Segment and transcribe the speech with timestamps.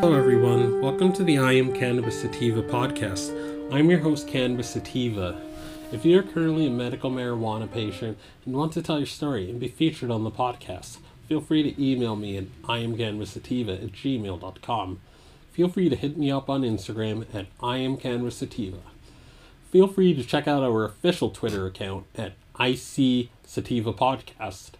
[0.00, 0.80] Hello, everyone.
[0.80, 3.32] Welcome to the I Am Cannabis Sativa podcast.
[3.72, 5.42] I'm your host, Cannabis Sativa.
[5.90, 8.16] If you're currently a medical marijuana patient
[8.46, 10.98] and want to tell your story and be featured on the podcast,
[11.28, 15.00] feel free to email me at iamcannabissativa at gmail.com.
[15.50, 18.78] Feel free to hit me up on Instagram at iamcannabissativa.
[19.72, 24.70] Feel free to check out our official Twitter account at IC Sativa Podcast.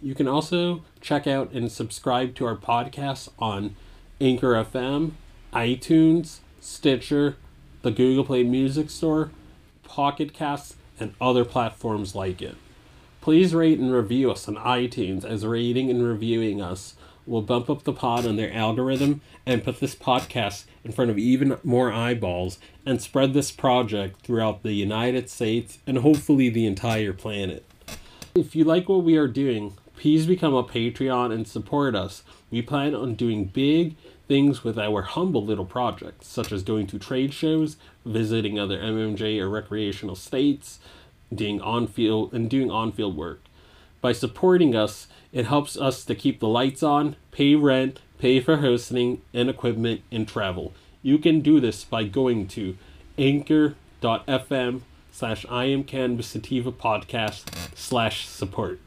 [0.00, 3.74] You can also check out and subscribe to our podcast on
[4.22, 5.12] Anchor FM,
[5.54, 7.36] iTunes, Stitcher,
[7.80, 9.30] the Google Play Music Store,
[9.82, 12.56] Pocket Casts, and other platforms like it.
[13.22, 16.96] Please rate and review us on iTunes as rating and reviewing us
[17.26, 21.16] will bump up the pod on their algorithm and put this podcast in front of
[21.16, 27.14] even more eyeballs and spread this project throughout the United States and hopefully the entire
[27.14, 27.64] planet.
[28.34, 32.22] If you like what we are doing, please become a Patreon and support us.
[32.50, 33.96] We plan on doing big
[34.28, 37.76] things with our humble little projects, such as going to trade shows,
[38.06, 40.80] visiting other MMJ or recreational states,
[41.34, 43.42] doing on field and doing on field work.
[44.00, 48.56] By supporting us, it helps us to keep the lights on, pay rent, pay for
[48.56, 50.72] hosting and equipment and travel.
[51.02, 52.78] You can do this by going to
[53.18, 54.80] anchor.fm
[55.12, 58.80] slash I am Cannabis Sativa podcast slash support.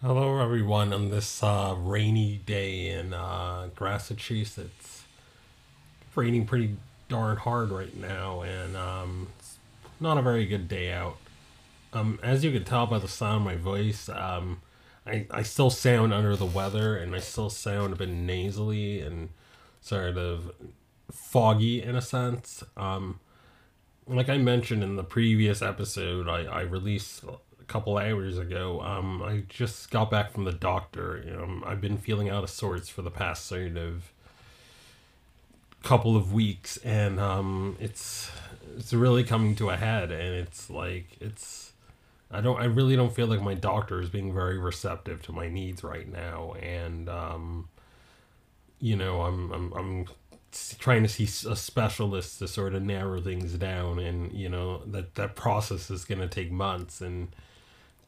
[0.00, 5.02] Hello everyone on this uh, rainy day in uh, Massachusetts.
[6.00, 6.76] It's raining pretty
[7.08, 9.56] darn hard right now and um, it's
[9.98, 11.16] not a very good day out.
[11.92, 14.60] Um, as you can tell by the sound of my voice, um,
[15.04, 19.30] I, I still sound under the weather and I still sound a bit nasally and
[19.80, 20.52] sort of
[21.10, 22.62] foggy in a sense.
[22.76, 23.18] Um,
[24.06, 27.24] like I mentioned in the previous episode, I, I released
[27.68, 28.80] couple hours ago.
[28.80, 31.22] Um, I just got back from the doctor.
[31.40, 34.12] Um, I've been feeling out of sorts for the past sort of
[35.82, 38.30] couple of weeks, and um, it's
[38.76, 41.72] it's really coming to a head, and it's like it's.
[42.30, 42.60] I don't.
[42.60, 46.10] I really don't feel like my doctor is being very receptive to my needs right
[46.10, 47.68] now, and um,
[48.80, 50.06] you know, I'm I'm I'm
[50.78, 55.14] trying to see a specialist to sort of narrow things down, and you know that
[55.14, 57.28] that process is going to take months, and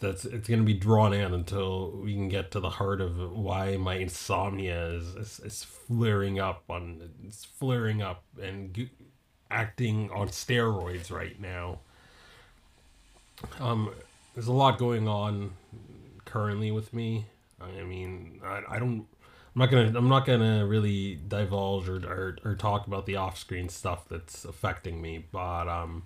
[0.01, 3.33] that's it's going to be drawn in until we can get to the heart of
[3.33, 8.91] why my insomnia is is, is flaring up on it's flaring up and g-
[9.51, 11.81] acting on steroids right now.
[13.59, 13.91] Um,
[14.35, 15.53] there's a lot going on
[16.25, 17.27] currently with me.
[17.61, 19.07] I mean, I, I don't.
[19.55, 19.93] I'm not gonna.
[19.97, 25.03] I'm not gonna really divulge or, or, or talk about the off-screen stuff that's affecting
[25.03, 25.25] me.
[25.31, 26.05] But um,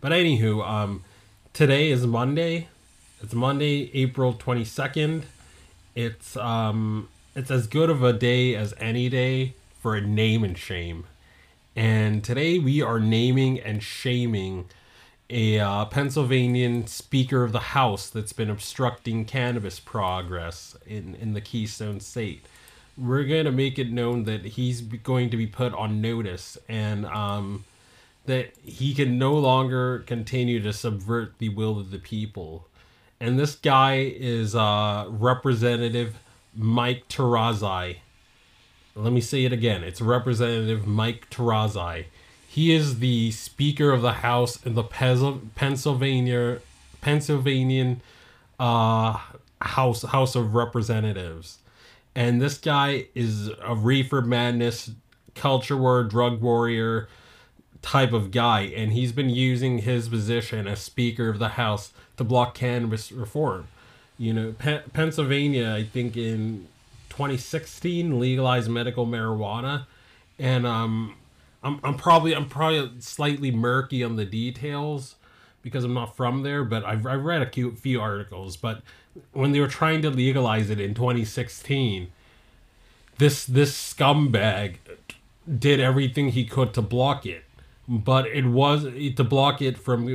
[0.00, 1.04] but anywho, um,
[1.52, 2.68] today is Monday.
[3.26, 5.24] It's Monday, April 22nd.
[5.96, 10.56] It's um, it's as good of a day as any day for a name and
[10.56, 11.06] shame.
[11.74, 14.66] And today we are naming and shaming
[15.28, 21.40] a uh, Pennsylvanian Speaker of the House that's been obstructing cannabis progress in, in the
[21.40, 22.46] Keystone State.
[22.96, 27.04] We're going to make it known that he's going to be put on notice and
[27.06, 27.64] um,
[28.26, 32.68] that he can no longer continue to subvert the will of the people.
[33.20, 36.16] And this guy is uh, Representative
[36.54, 37.98] Mike Turzai.
[38.94, 39.82] Let me say it again.
[39.84, 42.06] It's Representative Mike Turzai.
[42.48, 46.60] He is the Speaker of the House in the Pennsylvania
[47.02, 48.00] Pennsylvanian
[48.58, 49.18] uh,
[49.60, 51.58] House House of Representatives,
[52.14, 54.90] and this guy is a reefer madness,
[55.34, 57.08] culture war, drug warrior
[57.82, 62.24] type of guy, and he's been using his position as Speaker of the House to
[62.24, 63.68] block cannabis reform.
[64.18, 66.68] You know, Pe- Pennsylvania, I think in
[67.10, 69.86] 2016 legalized medical marijuana,
[70.38, 71.16] and um,
[71.62, 75.16] I'm, I'm probably I'm probably slightly murky on the details
[75.62, 78.56] because I'm not from there, but I've, I've read a few, articles.
[78.56, 78.82] But
[79.32, 82.12] when they were trying to legalize it in 2016,
[83.18, 84.76] this this scumbag
[85.58, 87.45] did everything he could to block it
[87.88, 90.06] but it was to block it from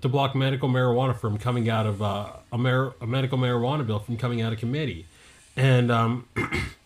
[0.00, 3.98] to block medical marijuana from coming out of uh, a, mar- a medical marijuana bill
[3.98, 5.06] from coming out of committee,
[5.56, 6.28] and um,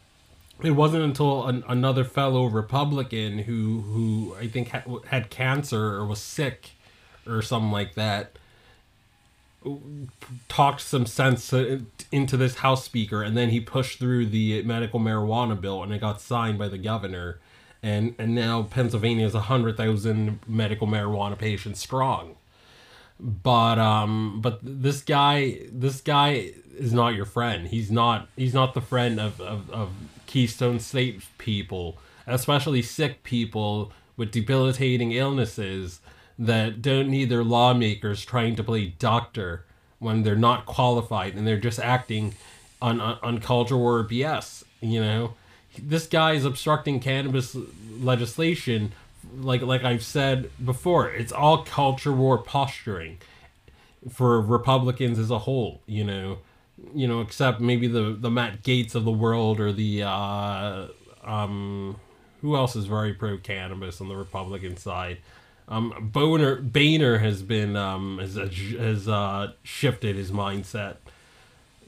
[0.62, 6.06] it wasn't until an, another fellow Republican who who I think ha- had cancer or
[6.06, 6.70] was sick
[7.26, 8.38] or something like that
[10.49, 11.52] talked some sense
[12.12, 16.00] into this House Speaker, and then he pushed through the medical marijuana bill, and it
[16.00, 17.38] got signed by the governor
[17.83, 22.37] and and now Pennsylvania is hundred thousand medical marijuana patients strong.
[23.21, 28.75] but um but this guy this guy is not your friend he's not he's not
[28.75, 29.91] the friend of of, of
[30.27, 36.01] keystone state people especially sick people with debilitating illnesses
[36.39, 39.65] that don't need their lawmakers trying to play doctor
[39.99, 42.35] when they're not qualified and they're just acting
[42.81, 45.35] on on, on culture war bs you know
[45.83, 47.57] this guy is obstructing cannabis
[48.01, 48.93] legislation
[49.37, 53.19] like like I've said before, it's all culture war posturing
[54.11, 56.39] for Republicans as a whole, you know.
[56.95, 60.87] You know, except maybe the the Matt Gaetz of the world or the uh
[61.25, 61.97] um
[62.41, 65.19] who else is very pro cannabis on the Republican side?
[65.67, 70.97] Um Boner Boehner has been um has has uh shifted his mindset.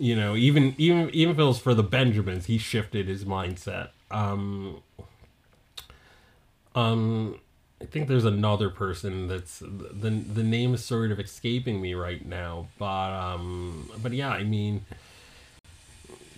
[0.01, 3.91] You know, even even even if it was for the Benjamins, he shifted his mindset.
[4.11, 4.83] Um
[6.75, 7.39] um,
[7.81, 12.25] I think there's another person that's the the name is sort of escaping me right
[12.25, 14.85] now, but um, but yeah, I mean,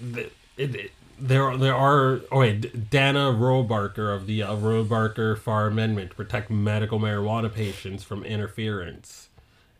[0.01, 5.67] the, it, it, there there are oh wait, Dana Rohrabacher of the uh, Rohrabacher Farr
[5.67, 9.29] Amendment to protect medical marijuana patients from interference.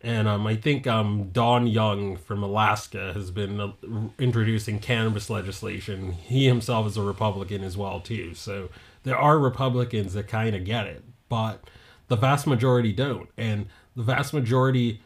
[0.05, 3.73] And um, I think um, Don Young from Alaska has been uh,
[4.19, 6.13] introducing cannabis legislation.
[6.13, 8.35] He himself is a Republican as well too.
[8.35, 8.69] So
[9.05, 11.63] there are Republicans that kind of get it, but
[12.09, 13.29] the vast majority don't.
[13.37, 15.01] And the vast majority,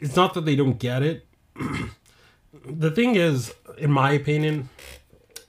[0.00, 1.26] it's not that they don't get it.
[2.64, 4.70] the thing is, in my opinion,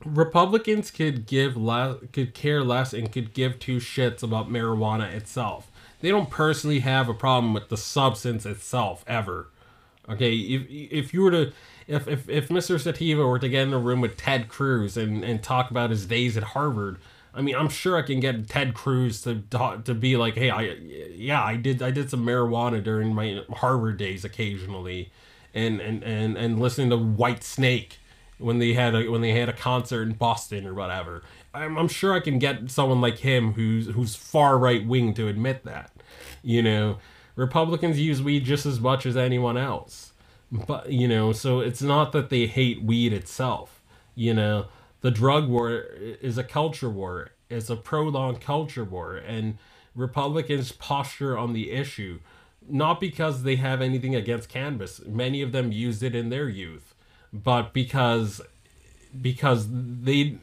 [0.06, 5.72] Republicans could give less, could care less, and could give two shits about marijuana itself.
[6.04, 9.48] They don't personally have a problem with the substance itself ever.
[10.10, 11.54] Okay, if if you were to
[11.88, 12.78] if, if, if Mr.
[12.78, 16.06] Sativa were to get in a room with Ted Cruz and, and talk about his
[16.06, 16.98] days at Harvard,
[17.34, 19.44] I mean, I'm sure I can get Ted Cruz to
[19.86, 20.76] to be like, hey, I
[21.16, 25.10] yeah, I did I did some marijuana during my Harvard days occasionally,
[25.54, 27.94] and and and and listening to Whitesnake
[28.38, 31.24] when they had a when they had a concert in Boston or whatever.
[31.54, 35.28] I'm, I'm sure I can get someone like him who's who's far right wing to
[35.28, 35.92] admit that.
[36.42, 36.98] You know,
[37.36, 40.12] Republicans use weed just as much as anyone else.
[40.52, 43.82] But you know so it's not that they hate weed itself
[44.16, 44.68] you know?
[45.02, 45.86] The drug war
[46.22, 47.32] is a culture war.
[47.50, 49.16] It's a prolonged culture war.
[49.16, 49.58] And
[49.96, 52.20] republicans posture on the issue
[52.68, 55.02] not because they have anything against cannabis.
[55.06, 56.93] Many of them used it in their youth
[57.34, 58.42] but because
[59.22, 60.38] because they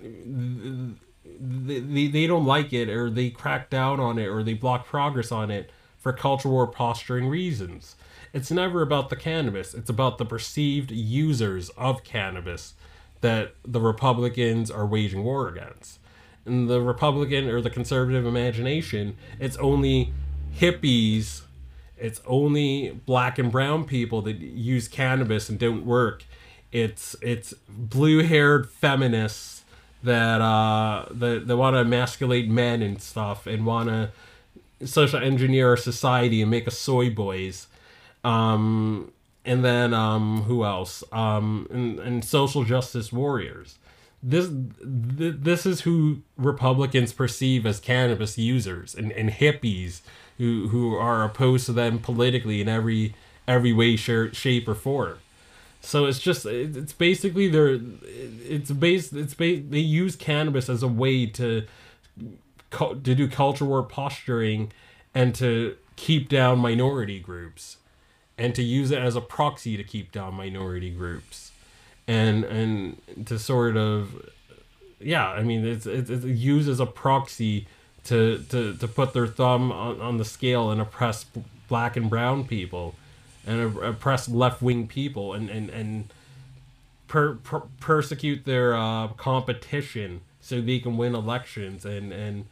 [1.42, 5.32] they, they don't like it or they crack down on it or they block progress
[5.32, 7.96] on it for culture war posturing reasons
[8.32, 9.74] it's never about the cannabis.
[9.74, 12.74] It's about the perceived users of cannabis
[13.20, 15.98] that the Republicans are waging war against.
[16.46, 20.12] In the Republican or the conservative imagination, it's only
[20.56, 21.42] hippies,
[21.98, 26.24] it's only black and brown people that use cannabis and don't work.
[26.72, 29.64] It's it's blue-haired feminists
[30.02, 34.10] that uh that, that want to emasculate men and stuff and want to
[34.86, 37.66] social engineer our society and make us soy boys
[38.24, 39.12] um,
[39.44, 41.02] and then um, who else?
[41.12, 43.78] Um, and, and social justice warriors.
[44.22, 50.02] This th- this is who Republicans perceive as cannabis users and, and hippies
[50.36, 53.14] who who are opposed to them politically in every
[53.48, 55.18] every way, shape, or form.
[55.80, 61.26] So it's just it's basically they're it's based it's they use cannabis as a way
[61.26, 61.64] to
[62.70, 64.72] to do culture war posturing
[65.14, 67.78] and to keep down minority groups
[68.38, 71.52] and to use it as a proxy to keep down minority groups.
[72.06, 74.30] And and to sort of
[75.00, 77.66] yeah i mean it's it's, it's used as a proxy
[78.04, 81.24] to to to put their thumb on, on the scale and oppress
[81.68, 82.94] black and brown people
[83.46, 86.12] and oppress left-wing people and and and
[87.08, 92.46] per, per, persecute their uh, competition so they can win elections and and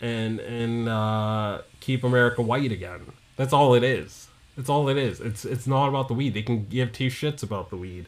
[0.00, 3.00] and and uh, keep america white again
[3.36, 4.26] that's all it is
[4.56, 5.20] that's all it is.
[5.20, 6.32] It's it's not about the weed.
[6.34, 8.06] They can give two shits about the weed.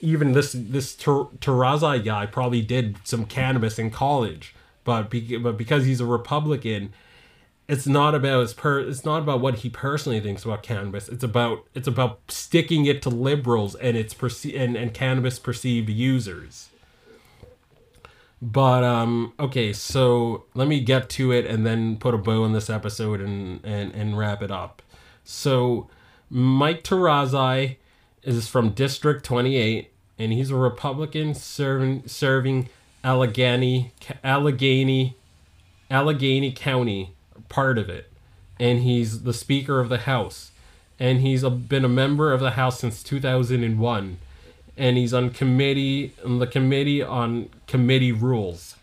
[0.00, 5.56] Even this this Ter- Turzai guy probably did some cannabis in college, but be- but
[5.56, 6.92] because he's a Republican,
[7.66, 11.08] it's not about his per it's not about what he personally thinks about cannabis.
[11.08, 15.88] It's about it's about sticking it to liberals and its perce- and, and cannabis perceived
[15.88, 16.68] users.
[18.42, 22.52] But um okay, so let me get to it and then put a bow on
[22.52, 24.82] this episode and and, and wrap it up.
[25.24, 25.88] So
[26.28, 27.76] Mike Turzai
[28.22, 32.68] is from District 28, and he's a Republican serving serving
[33.02, 33.92] Allegheny
[34.22, 35.16] Allegheny
[35.90, 37.13] Allegheny County,
[37.54, 38.10] part of it.
[38.58, 40.52] and he's the Speaker of the House,
[40.98, 44.18] and he's a, been a member of the House since 2001,
[44.76, 48.76] and he's on committee on the committee on committee rules.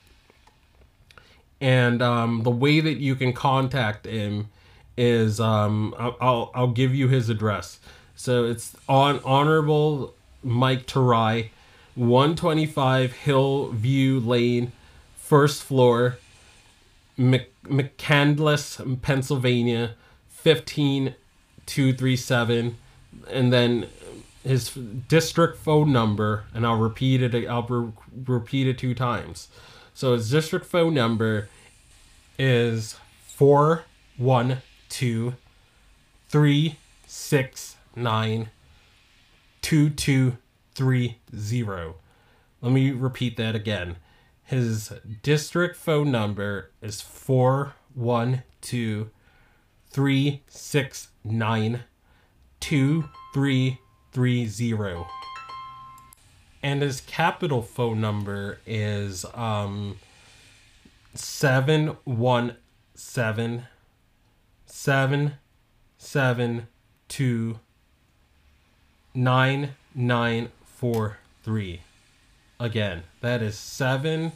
[1.59, 4.49] And um, the way that you can contact him
[4.97, 7.79] is um, I'll, I'll give you his address.
[8.15, 10.13] So it's on Honorable
[10.43, 11.51] Mike Tarai,
[11.95, 14.71] 125 Hillview Lane,
[15.17, 16.17] first floor,
[17.17, 19.95] Mc, McCandless, Pennsylvania,
[20.29, 22.77] 15237.
[23.29, 23.87] And then
[24.43, 27.47] his district phone number, and I'll repeat it.
[27.47, 27.91] I'll re-
[28.25, 29.49] repeat it two times.
[29.93, 31.49] So his district phone number
[32.39, 33.83] is four
[34.17, 35.35] one two
[36.27, 38.49] three six nine
[39.61, 40.37] two two
[40.73, 41.95] three zero.
[42.61, 43.97] Let me repeat that again.
[44.51, 44.91] His
[45.23, 49.09] district phone number is four one two
[49.89, 51.85] three six nine
[52.59, 53.79] two three
[54.11, 55.07] three zero.
[56.61, 59.99] And his capital phone number is um
[61.15, 62.57] seven one
[62.93, 63.67] seven
[64.65, 65.35] seven
[65.97, 66.67] seven
[67.07, 67.57] two
[69.13, 71.79] nine nine four three.
[72.61, 74.33] Again, that is seven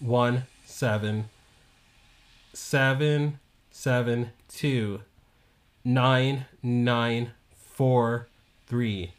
[0.00, 1.26] one seven
[2.52, 3.38] seven
[3.70, 5.02] seven two
[5.84, 8.26] nine nine four
[8.66, 9.12] three.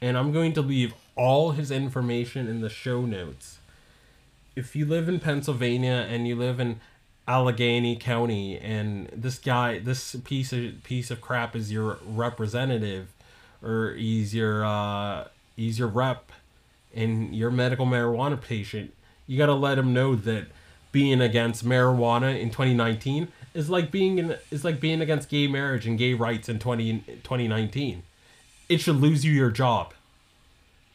[0.00, 3.60] And I'm going to leave all his information in the show notes.
[4.56, 6.80] If you live in Pennsylvania and you live in
[7.28, 13.14] Allegheny County and this guy this piece of piece of crap is your representative
[13.62, 16.32] or he's your uh he's your rep
[16.94, 18.92] and your medical marijuana patient,
[19.26, 20.46] you got to let him know that
[20.92, 25.86] being against marijuana in 2019 is like being in, is like being against gay marriage
[25.86, 28.02] and gay rights in 20, 2019.
[28.68, 29.94] It should lose you your job.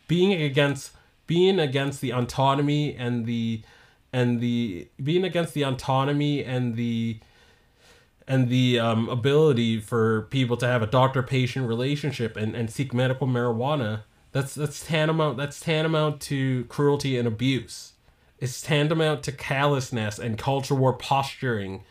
[0.07, 0.91] Being against
[1.27, 3.61] being against the autonomy and the
[4.13, 7.19] and the being against the autonomy and the
[8.27, 12.93] and the um, ability for people to have a doctor patient relationship and, and seek
[12.93, 14.01] medical marijuana
[14.35, 17.93] that's that's tantamount that's tantamount to cruelty and abuse
[18.37, 21.83] it's tantamount to callousness and culture war posturing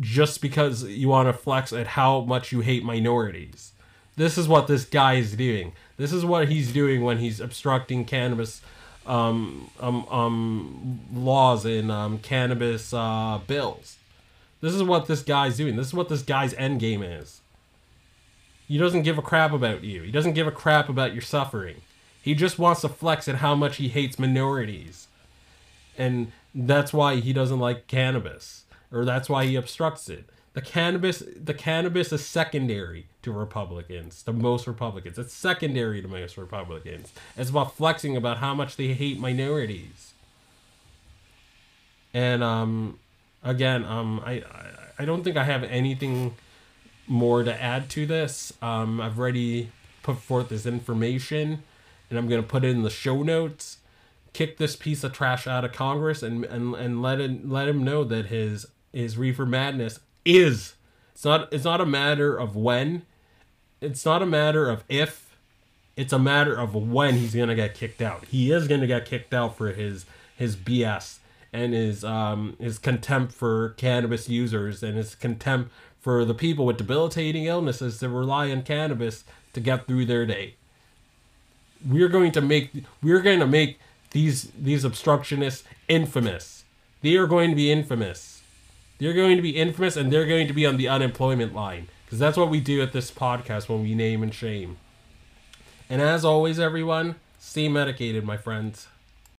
[0.00, 3.70] just because you want to flex at how much you hate minorities
[4.16, 8.04] this is what this guy is doing this is what he's doing when he's obstructing
[8.04, 8.62] cannabis
[9.06, 13.96] um, um, um, laws and um, cannabis uh, bills
[14.60, 15.76] this is what this guy's doing.
[15.76, 17.40] This is what this guy's end game is.
[18.66, 20.02] He doesn't give a crap about you.
[20.02, 21.82] He doesn't give a crap about your suffering.
[22.20, 25.06] He just wants to flex at how much he hates minorities.
[25.96, 30.24] And that's why he doesn't like cannabis or that's why he obstructs it.
[30.54, 35.18] The cannabis the cannabis is secondary to Republicans, to most Republicans.
[35.18, 37.12] It's secondary to most Republicans.
[37.36, 40.14] It's about flexing about how much they hate minorities.
[42.14, 42.98] And um
[43.44, 44.70] again, um, I, I,
[45.00, 46.34] I don't think I have anything
[47.08, 48.52] more to add to this.
[48.62, 49.70] Um, I've already
[50.02, 51.62] put forth this information,
[52.10, 53.78] and I'm gonna put it in the show notes.
[54.32, 57.84] Kick this piece of trash out of Congress, and and, and let it let him
[57.84, 60.74] know that his his reefer madness is.
[61.12, 61.52] It's not.
[61.52, 63.02] It's not a matter of when.
[63.80, 65.36] It's not a matter of if.
[65.96, 68.26] It's a matter of when he's gonna get kicked out.
[68.26, 70.04] He is gonna get kicked out for his
[70.36, 71.18] his BS
[71.52, 75.72] and his um, his contempt for cannabis users and his contempt
[76.06, 80.54] for the people with debilitating illnesses that rely on cannabis to get through their day.
[81.84, 82.70] We're going to make
[83.02, 83.80] we're going to make
[84.12, 86.62] these these obstructionists infamous.
[87.02, 88.40] They are going to be infamous.
[89.00, 92.20] They're going to be infamous and they're going to be on the unemployment line because
[92.20, 94.76] that's what we do at this podcast when we name and shame.
[95.90, 98.86] And as always everyone, stay medicated my friends.